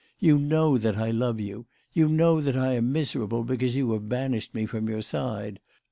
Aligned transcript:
You 0.17 0.39
know 0.39 0.79
that 0.79 0.97
I 0.97 1.11
love 1.11 1.39
you. 1.39 1.67
You 1.93 2.09
know 2.09 2.41
that 2.41 2.57
I 2.57 2.73
am 2.73 2.91
miserable 2.91 3.43
because 3.43 3.75
you 3.75 3.91
have 3.91 4.09
banished 4.09 4.55
me 4.55 4.65
from 4.65 4.89
your 4.89 5.03
side. 5.03 5.59